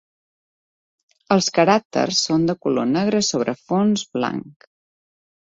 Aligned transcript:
Els 1.35 1.49
caràcters 1.57 2.23
són 2.29 2.47
de 2.53 2.57
color 2.67 2.89
negre 2.95 3.23
sobre 3.29 3.55
fons 3.61 4.09
blanc. 4.19 4.69